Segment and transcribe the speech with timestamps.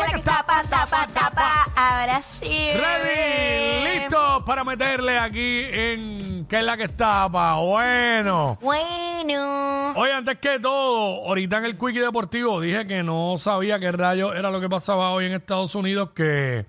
[0.00, 1.50] la que tapa, tapa, tapa.
[1.76, 2.68] Ahora sí.
[2.74, 7.58] Ready, listo para meterle aquí en qué es la que estaba.
[7.58, 8.58] Bueno.
[8.60, 9.92] Bueno.
[9.96, 14.34] Oye, antes que todo, ahorita en el Quickie Deportivo dije que no sabía qué rayo
[14.34, 16.66] era lo que pasaba hoy en Estados Unidos, que,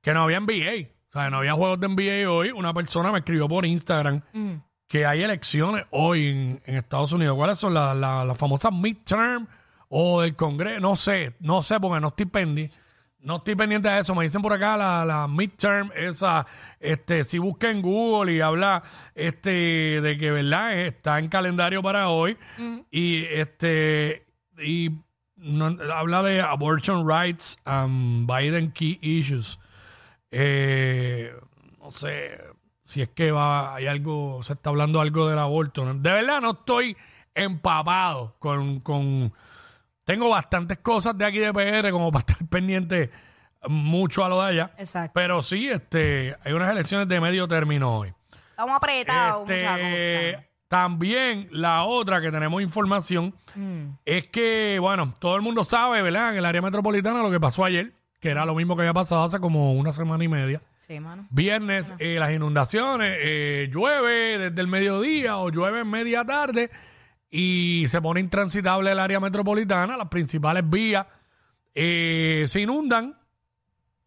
[0.00, 0.88] que no había NBA.
[1.10, 2.50] O sea, no había juegos de NBA hoy.
[2.50, 4.22] Una persona me escribió por Instagram
[4.88, 7.36] que hay elecciones hoy en, en Estados Unidos.
[7.36, 9.46] ¿Cuáles son las las- las famosas midterm
[9.88, 10.80] o del Congreso?
[10.80, 12.74] No sé, no sé porque no estoy pendiente.
[13.20, 14.14] No estoy pendiente de eso.
[14.14, 16.46] Me dicen por acá la, la midterm, esa,
[16.78, 18.82] este, si busca en Google y habla
[19.14, 20.78] este, de que, ¿verdad?
[20.80, 22.36] Está en calendario para hoy.
[22.90, 24.26] Y este,
[24.62, 24.90] y
[25.36, 29.58] no- habla de abortion rights and Biden key issues.
[30.30, 31.32] Eh,
[31.80, 32.38] no sé
[32.82, 35.84] si es que va, hay algo, se está hablando algo del aborto.
[35.94, 36.94] De verdad no estoy
[37.34, 39.32] empapado con, con
[40.04, 43.10] tengo bastantes cosas de aquí de PR como para estar pendiente
[43.68, 44.70] mucho a lo de allá.
[44.78, 45.12] Exacto.
[45.14, 48.12] Pero sí, este, hay unas elecciones de medio término hoy.
[48.50, 53.96] Estamos apretados, Este, también la otra que tenemos información Mm.
[54.04, 56.32] es que, bueno, todo el mundo sabe, ¿verdad?
[56.32, 59.22] En el área metropolitana lo que pasó ayer, que era lo mismo que había pasado
[59.24, 60.60] hace como una semana y media.
[60.78, 61.26] Sí, mano.
[61.30, 66.70] Viernes, eh, las inundaciones, eh, llueve desde el mediodía o llueve en media tarde
[67.30, 71.06] y se pone intransitable el área metropolitana, las principales vías
[71.74, 73.18] eh, se inundan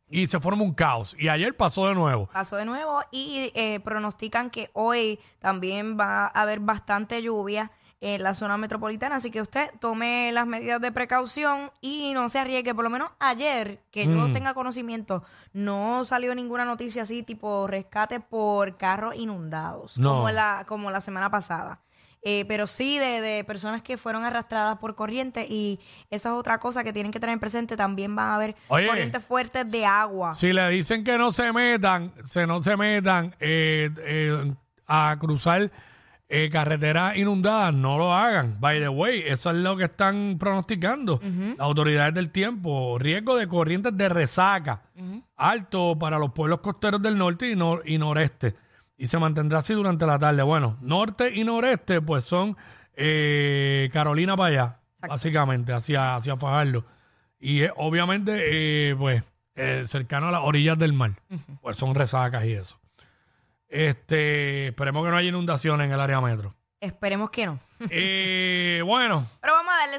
[0.09, 1.15] y se forma un caos.
[1.19, 2.29] Y ayer pasó de nuevo.
[2.31, 8.21] Pasó de nuevo y eh, pronostican que hoy también va a haber bastante lluvia en
[8.21, 12.75] la zona metropolitana, así que usted tome las medidas de precaución y no se arriesgue.
[12.75, 18.19] Por lo menos ayer, que yo tenga conocimiento, no salió ninguna noticia así tipo rescate
[18.19, 20.11] por carros inundados, No.
[20.13, 21.81] como, la, como la semana pasada.
[22.23, 25.79] Eh, pero sí de, de personas que fueron arrastradas por corriente y
[26.09, 28.87] esa es otra cosa que tienen que tener presente, también van a haber Oye.
[28.87, 30.33] corrientes fuertes de agua.
[30.33, 34.53] Si le dicen que no se metan, se no se metan eh, eh,
[34.87, 35.71] a cruzar
[36.27, 38.57] eh, carreteras inundadas, no lo hagan.
[38.59, 42.97] By the way, eso es lo que están pronosticando las autoridades del tiempo.
[42.99, 44.81] Riesgo de corrientes de resaca
[45.37, 48.55] alto para los pueblos costeros del norte y, nor- y noreste.
[48.97, 50.41] Y se mantendrá así durante la tarde.
[50.43, 52.57] Bueno, norte y noreste, pues son
[52.95, 56.83] eh, Carolina para allá, básicamente, hacia, hacia Fajardo.
[57.39, 59.23] Y eh, obviamente, eh, pues,
[59.55, 61.11] eh, cercano a las orillas del mar.
[61.61, 62.79] Pues son resacas y eso.
[63.69, 66.55] Este, esperemos que no haya inundaciones en el área metro.
[66.79, 67.59] Esperemos que no.
[67.89, 69.27] Eh, bueno,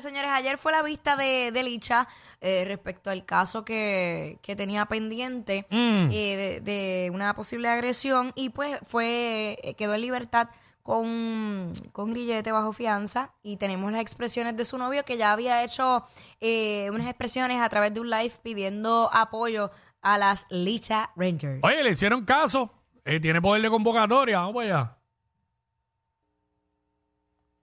[0.01, 0.31] Señores.
[0.33, 2.09] Ayer fue la vista de, de Licha
[2.41, 6.11] eh, respecto al caso que, que tenía pendiente Mm.
[6.13, 10.49] eh, de, de una posible agresión y pues fue eh, quedó en libertad
[10.83, 15.63] con, con grillete bajo fianza y tenemos las expresiones de su novio que ya había
[15.63, 16.05] hecho
[16.41, 19.71] eh, unas expresiones a través de un live pidiendo apoyo
[20.01, 21.61] a las Licha Rangers.
[21.63, 22.71] oye, le hicieron caso.
[23.05, 24.41] Tiene poder de convocatoria.
[24.41, 24.98] Vamos allá.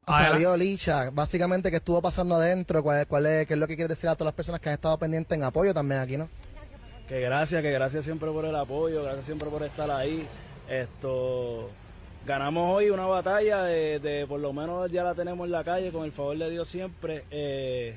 [0.08, 3.90] Salió Licha, básicamente qué estuvo pasando adentro, cuál, cuál es, qué es lo que quiere
[3.90, 6.30] decir a todas las personas que han estado pendientes en apoyo también aquí, ¿no?
[7.08, 10.28] Que gracias, que gracias siempre por el apoyo, gracias siempre por estar ahí.
[10.70, 11.70] Esto
[12.26, 15.92] ganamos hoy una batalla de, de por lo menos ya la tenemos en la calle
[15.92, 17.24] con el favor de Dios siempre.
[17.30, 17.96] Eh,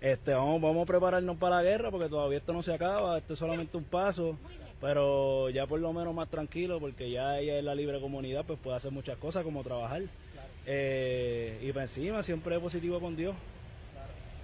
[0.00, 3.32] este vamos, vamos a prepararnos para la guerra porque todavía esto no se acaba, esto
[3.32, 4.36] es solamente un paso,
[4.80, 8.58] pero ya por lo menos más tranquilo porque ya ella es la libre comunidad, pues
[8.60, 10.02] puede hacer muchas cosas como trabajar.
[10.70, 13.34] Eh, y para encima siempre positivo con Dios.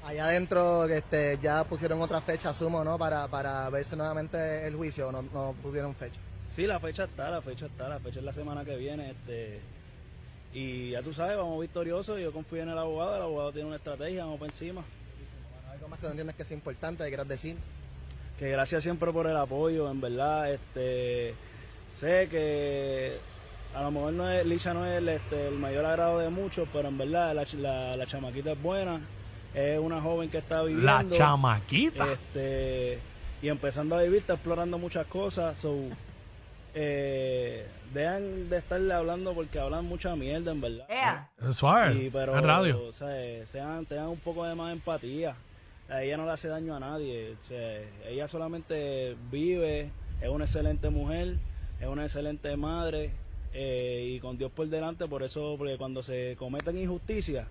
[0.04, 2.96] Allá adentro este, ya pusieron otra fecha, asumo, ¿no?
[2.96, 6.18] Para, para verse nuevamente el juicio, no, no pusieron fecha.
[6.56, 9.60] Sí, la fecha está, la fecha está, la fecha es la semana que viene, este
[10.54, 13.76] y ya tú sabes, vamos victoriosos, yo confío en el abogado, el abogado tiene una
[13.76, 14.84] estrategia, vamos por encima.
[15.52, 17.56] Bueno, algo más que no entiendes que es importante, que quieras decir.
[18.38, 21.34] Que gracias siempre por el apoyo, en verdad, este
[21.92, 23.18] sé que
[23.74, 26.68] a lo mejor no es, Licha no es el, este, el mayor agrado de muchos,
[26.72, 29.00] pero en verdad la, ch- la, la chamaquita es buena,
[29.54, 30.86] es una joven que está viviendo.
[30.86, 32.04] La chamaquita.
[32.12, 32.98] Este,
[33.42, 35.58] y empezando a vivir, está explorando muchas cosas.
[35.58, 35.74] So,
[36.74, 40.86] eh, dejan de estarle hablando porque hablan mucha mierda, en verdad.
[40.88, 41.28] Ea.
[41.48, 41.94] Es suave.
[41.94, 42.84] Y, pero, en radio.
[42.86, 45.36] o sea, sean, tengan un poco de más empatía.
[45.88, 47.34] A ella no le hace daño a nadie.
[47.40, 51.36] O sea, ella solamente vive, es una excelente mujer,
[51.80, 53.12] es una excelente madre.
[53.54, 57.46] Eh, y con Dios por delante, por eso, porque cuando se cometen injusticias,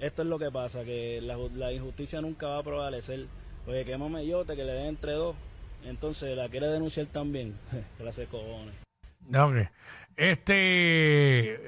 [0.00, 3.26] esto es lo que pasa, que la, ju- la injusticia nunca va a prevalecer.
[3.66, 5.36] Oye, que mamellote, que le den entre dos,
[5.84, 7.54] entonces la quiere denunciar también.
[7.98, 8.74] Gracias, cojones.
[9.34, 9.70] Ok.
[10.16, 11.60] Este.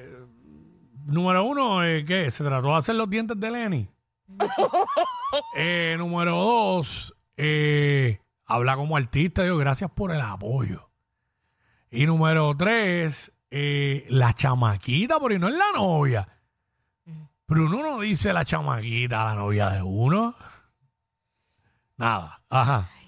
[1.05, 2.29] Número uno, eh, ¿qué?
[2.31, 3.87] ¿Se trató de hacer los dientes de Lenny?
[5.57, 9.43] Eh, número dos, eh, habla como artista.
[9.43, 10.89] Digo, gracias por el apoyo.
[11.91, 16.27] Y número tres, eh, la chamaquita, porque no es la novia.
[17.45, 20.35] Pero uno no dice la chamaquita, la novia de uno.
[21.97, 22.41] Nada.
[22.49, 22.89] Ajá.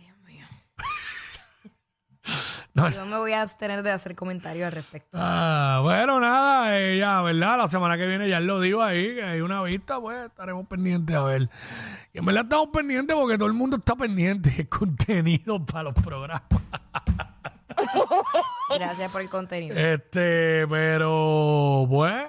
[2.76, 5.10] No, Yo me voy a abstener de hacer comentarios al respecto.
[5.20, 7.58] Ah, bueno, nada, eh, ya, ¿verdad?
[7.58, 11.16] La semana que viene ya lo digo ahí, que hay una vista, pues estaremos pendientes
[11.16, 11.50] a ver.
[12.14, 15.96] Y en verdad estamos pendientes porque todo el mundo está pendiente de contenido para los
[15.96, 16.44] programas.
[18.70, 19.76] Gracias por el contenido.
[19.78, 22.28] Este, pero, pues,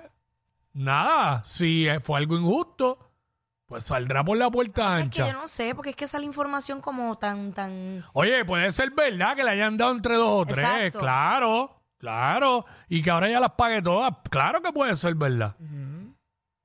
[0.72, 3.10] nada, si fue algo injusto,
[3.66, 5.38] pues saldrá por la puerta Es que yo ancha.
[5.38, 8.04] no sé, porque es que sale información como tan, tan...
[8.12, 10.98] Oye, puede ser verdad que le hayan dado entre dos o tres, Exacto.
[10.98, 15.54] claro, claro, y que ahora ya las pague todas, claro que puede ser verdad.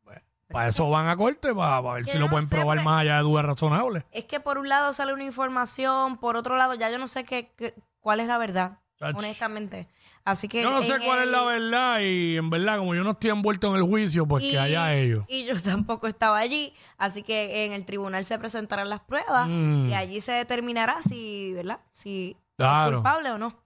[0.04, 2.86] Pues, para eso van a corte, para, ver si no lo pueden sé, probar pues.
[2.86, 4.04] más allá de dudas razonables.
[4.12, 7.24] Es que por un lado sale una información, por otro lado ya yo no sé
[7.24, 9.16] qué, qué- cuál es la verdad, Ach.
[9.18, 9.88] honestamente.
[10.24, 13.12] Así que Yo no sé cuál es la verdad y en verdad, como yo no
[13.12, 15.25] estoy envuelto en el juicio, pues que haya ellos.
[15.28, 19.90] Y yo tampoco estaba allí, así que en el tribunal se presentarán las pruebas Mm.
[19.90, 21.80] y allí se determinará si, ¿verdad?
[21.94, 22.90] Si Claro.
[22.90, 23.60] es culpable o no.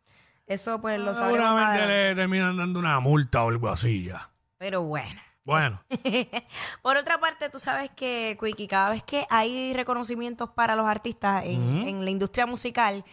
[0.47, 4.29] Eso pues lo sabremos Seguramente le terminan dando una multa o algo así ya.
[4.57, 5.19] Pero bueno.
[5.45, 5.81] Bueno,
[6.83, 11.43] Por otra parte, tú sabes que, Quickie, cada vez que hay reconocimientos para los artistas
[11.45, 13.03] en, en la industria musical,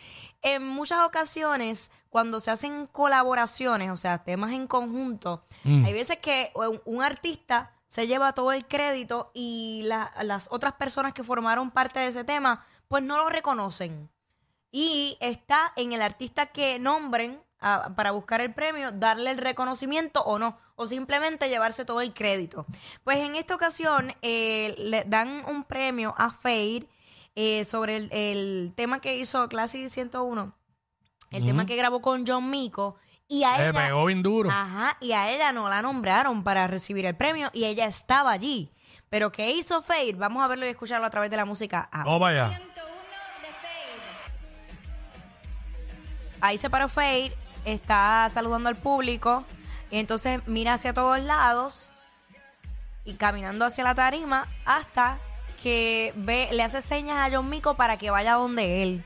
[0.54, 6.50] en muchas ocasiones, cuando se hacen colaboraciones, o sea, temas en conjunto, hay veces que
[6.54, 11.70] un, un artista se lleva todo el crédito y la- las otras personas que formaron
[11.70, 14.08] parte de ese tema, pues no lo reconocen.
[14.70, 20.22] Y está en el artista que nombren a- para buscar el premio, darle el reconocimiento
[20.22, 22.66] o no, o simplemente llevarse todo el crédito.
[23.02, 26.86] Pues en esta ocasión eh, le dan un premio a Fade
[27.36, 30.52] eh, sobre el, el tema que hizo Classic 101,
[31.30, 32.96] el tema que grabó con John Mico,
[33.28, 33.72] y a le ella...
[33.86, 34.50] pegó bien duro.
[34.50, 38.72] Ajá, y a ella no la nombraron para recibir el premio y ella estaba allí.
[39.08, 40.14] Pero ¿qué hizo Fade?
[40.14, 41.88] Vamos a verlo y escucharlo a través de la música.
[41.92, 42.60] Vamos para allá.
[46.40, 47.34] Ahí se paró Fade,
[47.64, 49.44] está saludando al público,
[49.90, 51.92] y entonces mira hacia todos lados
[53.04, 55.18] y caminando hacia la tarima hasta
[55.62, 59.04] que ve, le hace señas a John Mico para que vaya donde él.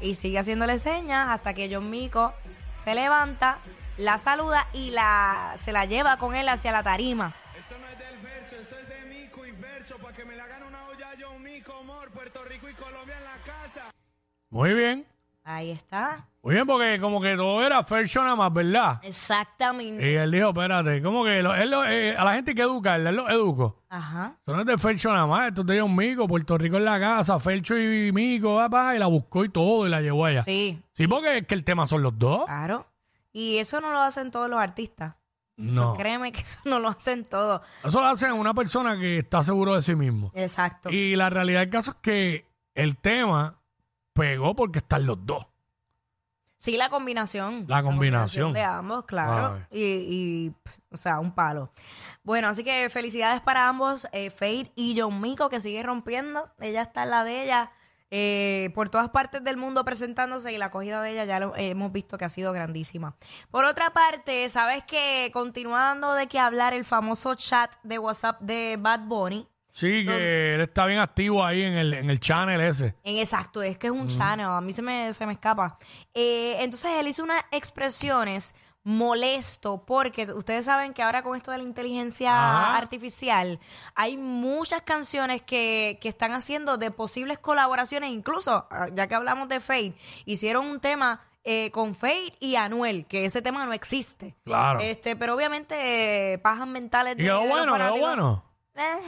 [0.00, 2.34] Y sigue haciéndole señas hasta que John Mico
[2.74, 3.58] se levanta,
[3.98, 7.34] la saluda y la, se la lleva con él hacia la tarima.
[7.58, 10.44] Eso no es del Vercho, eso es de Mico y Vercho, para que me la
[10.44, 13.90] hagan una olla yo, Mico, amor, Puerto Rico y Colombia en la casa.
[14.50, 15.11] Muy bien.
[15.44, 16.28] Ahí está.
[16.42, 19.00] Muy bien, porque como que todo era fair show nada más, ¿verdad?
[19.02, 20.10] Exactamente.
[20.10, 22.62] Y él dijo, espérate, como que lo- él lo- eh, a la gente hay que
[22.62, 23.76] educarla, él lo educó.
[23.88, 24.34] Ajá.
[24.38, 26.84] Esto no es de Fercho nada más, esto es de John Mico, Puerto Rico en
[26.84, 30.42] la casa, Fercho y Mico, papá, y la buscó y todo y la llevó allá.
[30.44, 32.44] Sí, Sí, porque es que el tema son los dos.
[32.46, 32.86] claro.
[33.32, 35.14] Y eso no lo hacen todos los artistas.
[35.56, 35.94] No.
[35.94, 37.62] Créeme que eso no lo hacen todos.
[37.82, 40.30] Eso lo hacen una persona que está seguro de sí mismo.
[40.34, 40.90] Exacto.
[40.90, 43.58] Y la realidad del caso es que el tema
[44.12, 45.46] pegó porque están los dos.
[46.58, 47.64] Sí, la combinación.
[47.66, 48.52] La combinación.
[48.52, 49.66] de ambos, claro.
[49.70, 51.72] Y, y, pff, o sea, un palo.
[52.22, 56.52] Bueno, así que felicidades para ambos, eh, Fade y John Mico, que sigue rompiendo.
[56.60, 57.72] Ella está en la de ella,
[58.14, 61.90] eh, por todas partes del mundo presentándose y la acogida de ella ya lo hemos
[61.92, 63.16] visto que ha sido grandísima.
[63.50, 68.38] Por otra parte, sabes que continúa dando de qué hablar el famoso chat de WhatsApp
[68.42, 69.48] de Bad Bunny.
[69.72, 72.94] Sí, que él está bien activo ahí en el, en el channel ese.
[73.04, 75.78] En exacto, es que es un channel, a mí se me, se me escapa.
[76.12, 81.58] Eh, entonces él hizo unas expresiones molesto porque ustedes saben que ahora con esto de
[81.58, 82.76] la inteligencia Ajá.
[82.76, 83.60] artificial
[83.94, 89.48] hay muchas canciones que, que están haciendo de posibles colaboraciones, incluso ah, ya que hablamos
[89.48, 94.36] de Fade, hicieron un tema eh, con Fade y Anuel, que ese tema no existe.
[94.44, 94.80] Claro.
[94.80, 98.44] Este, pero obviamente eh, pajas mentales y de, quedó de los bueno, quedó bueno.
[98.74, 99.00] Eh,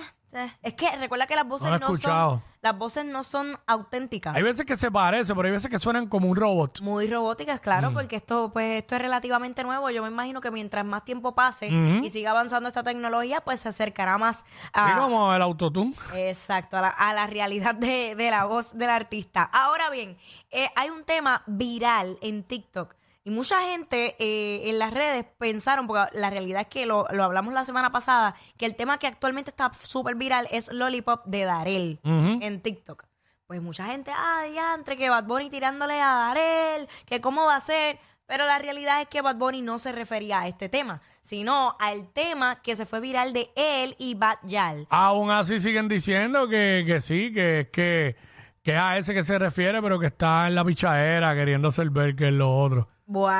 [0.63, 2.31] es que recuerda que las voces No no, lo he escuchado.
[2.31, 4.35] son las voces no son auténticas.
[4.35, 6.81] Hay veces que se parece, pero hay veces que suenan como un robot.
[6.81, 7.95] Muy robóticas, claro, Mm.
[7.95, 9.91] porque esto, pues, esto es relativamente nuevo.
[9.91, 13.69] Yo me imagino que mientras más tiempo pase y siga avanzando esta tecnología, pues se
[13.69, 15.95] acercará más a, Es como el autotune.
[16.15, 19.43] exacto, a la, a la realidad de, de la voz del artista.
[19.53, 20.17] Ahora bien,
[20.51, 22.95] eh, hay un tema viral en TikTok
[23.27, 27.25] Y mucha gente eh, en las redes pensaron, porque la realidad es que lo, lo
[27.25, 31.45] hablamos la semana pasada, que el tema que actualmente está súper viral es Lollipop de
[31.45, 33.05] Darel en TikTok.
[33.47, 37.61] Pues mucha gente, ah, diantre, que Bad Bunny tirándole a Darel, que cómo va a
[37.61, 37.99] ser.
[38.27, 42.11] Pero la realidad es que Bad Bunny no se refería a este tema, sino al
[42.13, 44.87] tema que se fue viral de él y Bad Yal.
[44.91, 48.17] Aún así siguen diciendo que, que sí, que, que,
[48.63, 52.17] que a ese que se refiere, pero que está en la pichadera queriendo ser ver
[52.17, 52.89] que es lo otro.
[53.07, 53.31] Bueno.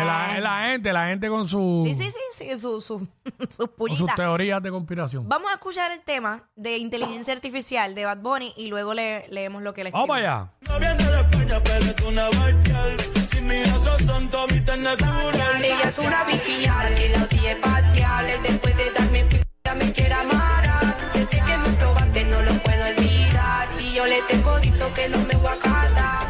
[0.00, 2.18] Es la, la gente, la gente con, su, Sí, sí, sí,
[2.50, 3.06] sí, su, su, sus
[3.38, 4.16] con sus pullitas.
[4.16, 5.28] teorías de conspiración.
[5.28, 9.62] Vamos a escuchar el tema de inteligencia artificial de Bad Bunny y luego le, leemos
[9.62, 10.24] lo que le Vamos escribió.
[10.24, 10.52] para allá.
[10.68, 12.96] No viene de España, pero es una barcal.
[13.30, 15.64] Sin mirar esos son toditas natural.
[15.64, 20.14] Ella es una bichillar que la odié patearle después de darme p ya me quiere
[20.14, 20.96] amarrar.
[21.14, 23.68] Desde que me probaste no lo puedo olvidar.
[23.80, 26.21] Y yo le tengo dicho que no me voy a casar.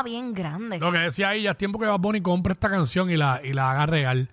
[0.00, 0.78] Eh, bien grande.
[0.78, 3.40] Lo que decía ahí, ya es tiempo que Bad Bunny compre esta canción y la,
[3.42, 4.30] y la haga real.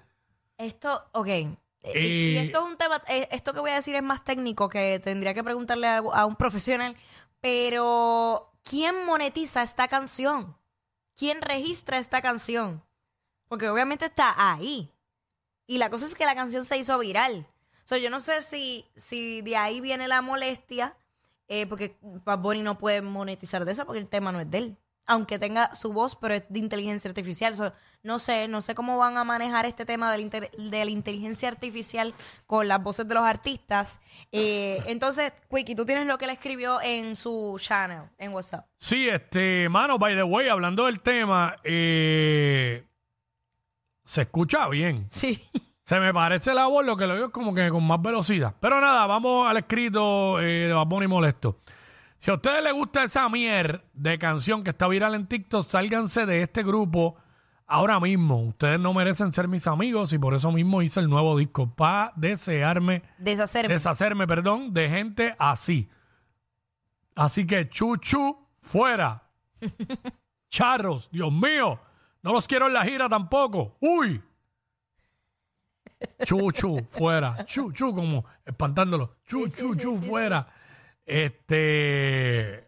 [0.57, 1.27] Esto, ok.
[1.27, 1.55] Eh,
[1.93, 4.24] Y, Y- y esto es un tema, eh, esto que voy a decir es más
[4.24, 6.95] técnico que tendría que preguntarle a, a un profesional,
[7.41, 10.55] pero ¿quién monetiza esta canción?
[11.15, 12.83] ¿Quién registra esta canción?
[13.47, 14.91] Porque obviamente está ahí.
[15.65, 17.47] Y la cosa es que la canción se hizo viral.
[17.83, 20.95] O sea, yo no sé si, si de ahí viene la molestia,
[21.47, 24.57] eh, porque Bad Bunny no puede monetizar de eso porque el tema no es de
[24.57, 24.77] él.
[25.09, 27.53] Aunque tenga su voz, pero es de inteligencia artificial.
[27.53, 27.71] So,
[28.03, 30.91] no sé, no sé cómo van a manejar este tema de la, inter- de la
[30.91, 32.13] inteligencia artificial
[32.45, 34.01] con las voces de los artistas.
[34.33, 38.67] Eh, entonces, Quickie, tú tienes lo que él escribió en su channel, en WhatsApp.
[38.75, 42.85] Sí, este, mano, by the way, hablando del tema, eh,
[44.03, 45.09] se escucha bien.
[45.09, 45.41] Sí.
[45.85, 48.53] Se me parece la voz, lo que lo digo es como que con más velocidad.
[48.59, 51.61] Pero nada, vamos al escrito eh, de Bad Bunny Molesto.
[52.27, 56.25] Si a ustedes les gusta esa mier de canción que está viral en TikTok, sálganse
[56.25, 57.15] de este grupo
[57.65, 58.43] ahora mismo.
[58.48, 61.74] Ustedes no merecen ser mis amigos y por eso mismo hice el nuevo disco.
[61.74, 63.74] Para desearme, Deshacerme.
[63.74, 65.88] deshacerme, perdón, de gente así.
[67.15, 69.24] Así que chuchu, fuera.
[70.50, 71.79] Charros, Dios mío.
[72.24, 73.77] No los quiero en la gira tampoco.
[73.79, 74.22] Uy.
[76.25, 77.46] Chuchu, fuera.
[77.46, 79.15] Chuchu, como espantándolo.
[79.24, 80.46] Chu, chu, chu, fuera.
[81.07, 82.67] Este.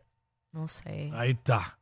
[0.54, 1.12] no sé.
[1.14, 1.78] Ahí está.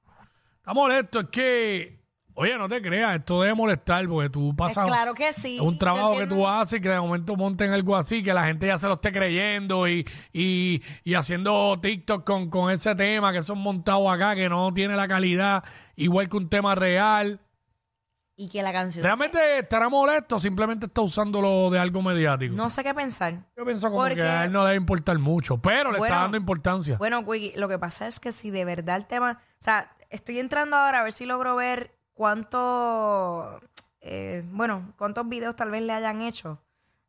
[0.58, 1.98] Está molesto, es que.
[2.40, 4.86] Oye, no te creas, esto debe molestar porque tú Es pasas.
[4.86, 5.58] claro que sí.
[5.60, 8.68] Un trabajo que tú haces y que de momento monten algo así, que la gente
[8.68, 13.42] ya se lo esté creyendo y, y, y haciendo TikTok con, con ese tema que
[13.42, 15.64] son montados acá, que no tiene la calidad
[15.96, 17.40] igual que un tema real.
[18.40, 19.04] Y que la canción.
[19.04, 22.56] ¿Realmente estará molesto o simplemente está usándolo de algo mediático?
[22.56, 23.34] No sé qué pensar.
[23.58, 26.22] Yo pienso como porque- que a él no debe importar mucho, pero le Bueno, está
[26.22, 26.98] dando importancia.
[26.98, 29.40] Bueno, Quickie, lo que pasa es que si de verdad el tema.
[29.54, 33.60] O sea, estoy entrando ahora a ver si logro ver cuánto.
[34.02, 36.62] eh, bueno, cuántos videos tal vez le hayan hecho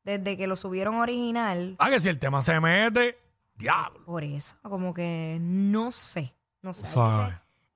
[0.04, 1.76] desde que lo subieron original.
[1.78, 3.18] Ah, que si el tema se mete,
[3.54, 4.02] diablo.
[4.06, 6.34] Por eso, como que no sé.
[6.62, 6.86] No sé.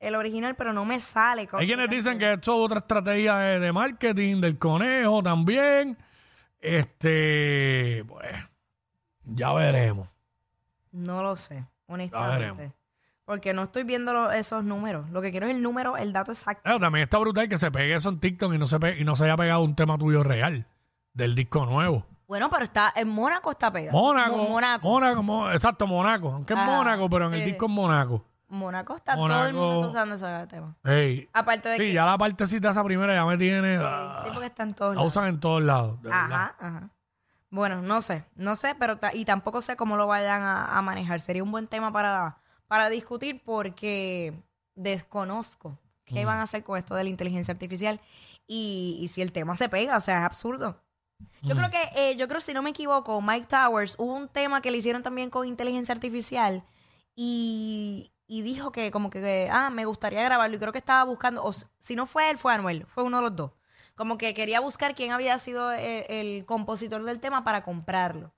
[0.02, 1.48] El original, pero no me sale.
[1.52, 5.96] Hay quienes dicen que esto es otra estrategia de, de marketing del conejo también.
[6.60, 8.28] Este, pues,
[9.24, 10.08] ya veremos.
[10.90, 11.54] No lo sé,
[11.88, 12.12] veremos.
[12.12, 12.72] honestamente.
[13.24, 15.08] Porque no estoy viendo lo- esos números.
[15.10, 16.62] Lo que quiero es el número, el dato exacto.
[16.64, 19.04] Pero también está brutal que se pegue eso en TikTok y no se, pe- y
[19.04, 20.66] no se haya pegado un tema tuyo real
[21.14, 22.06] del disco nuevo.
[22.26, 23.96] Bueno, pero está en Mónaco está pegado.
[23.96, 24.36] Mónaco.
[24.36, 24.88] Mónaco.
[24.88, 26.32] Mónaco, Mo- exacto, Mónaco.
[26.32, 27.46] Aunque es Mónaco, pero en el sí.
[27.50, 28.24] disco es Mónaco.
[28.52, 30.76] Mónaco está todo el mundo está usando ese tema.
[30.84, 31.28] Ey.
[31.32, 31.92] Aparte de Sí, que.
[31.92, 33.78] ya la partecita esa primera ya me tiene.
[33.80, 35.12] ah, Sí, porque está en todos la lados.
[35.12, 36.02] usan en todos lados.
[36.02, 36.10] de.
[36.12, 36.90] Ajá, ajá.
[37.50, 40.82] Bueno, no sé, no sé, pero ta- y tampoco sé cómo lo vayan a, a
[40.82, 41.20] manejar.
[41.20, 44.32] Sería un buen tema para, para discutir porque
[44.74, 46.26] desconozco qué Mm.
[46.26, 48.00] van a hacer con esto de la inteligencia artificial
[48.46, 50.80] y, y si el tema se pega, o sea, es absurdo.
[51.42, 51.58] Yo Mm.
[51.58, 54.70] creo que, eh, yo creo, si no me equivoco, Mike Towers, hubo un tema que
[54.70, 56.64] le hicieron también con inteligencia artificial
[57.14, 61.44] y, y dijo que como que, ah, me gustaría grabarlo y creo que estaba buscando,
[61.44, 63.52] o si no fue él, fue Anuel, fue uno de los dos.
[63.94, 68.32] Como que quería buscar quién había sido eh, el, compositor del tema para comprarlo.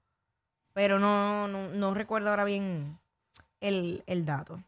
[0.73, 2.99] Pero no, no, no recuerdo ahora bien
[3.61, 4.65] el, el dato.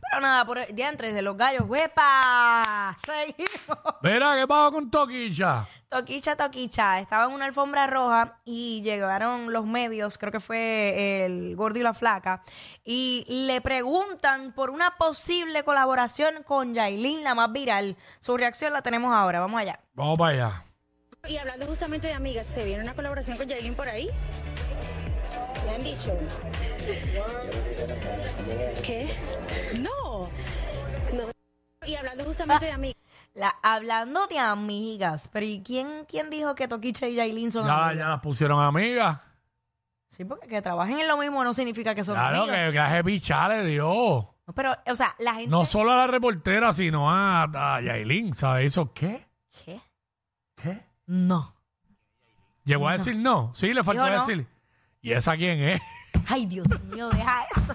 [0.00, 2.96] Pero nada, por el día entre de los gallos, ¡huepa!
[3.04, 3.78] Seguimos.
[4.02, 5.68] Mira, ¿qué pasó con Toquicha?
[5.88, 11.56] Toquicha, Toquicha, estaba en una alfombra roja y llegaron los medios, creo que fue el
[11.56, 12.42] gordo y la flaca,
[12.84, 17.96] y le preguntan por una posible colaboración con Yailin, la más viral.
[18.20, 19.80] Su reacción la tenemos ahora, vamos allá.
[19.94, 20.64] Vamos para allá.
[21.26, 24.10] Y hablando justamente de amigas, ¿se viene una colaboración con Yailin por ahí?
[25.68, 26.16] ¿Le han dicho?
[28.84, 29.14] ¿Qué?
[29.80, 30.28] No.
[31.12, 31.24] No.
[31.86, 32.96] Y hablando justamente de amigas.
[33.34, 37.86] La, hablando de amigas, pero ¿y quién, quién dijo que Toquicha y Yailin son Ya,
[37.86, 37.96] amigas?
[37.98, 39.20] ya las pusieron amigas.
[40.16, 42.64] Sí, porque que trabajen en lo mismo no significa que son Claro, amigas.
[42.66, 44.34] que clase picha le dio.
[44.46, 45.50] No, Pero, o sea, la gente...
[45.50, 49.28] No solo a la reportera, sino a, a Yailin, ¿sabes eso qué?
[49.64, 49.80] ¿Qué?
[50.56, 50.80] ¿Qué?
[51.06, 51.54] No.
[52.64, 53.52] ¿Llegó a decir no?
[53.54, 54.26] Sí, le faltó Dijo no.
[54.26, 54.46] decir.
[55.00, 55.80] ¿Y esa quién es?
[56.26, 57.74] Ay, Dios mío, deja eso.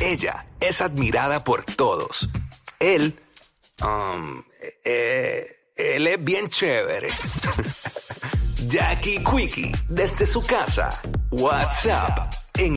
[0.00, 2.28] Ella es admirada por todos.
[2.78, 3.18] Él,
[3.82, 4.42] um,
[4.84, 5.46] eh,
[5.76, 7.08] él es bien chévere.
[8.68, 10.88] Jackie Quickie, desde su casa.
[11.30, 12.32] WhatsApp